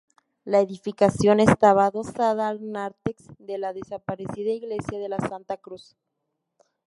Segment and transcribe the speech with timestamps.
[0.45, 5.95] La edificación estaba adosada al nártex de la desaparecida iglesia de la Santa Cruz.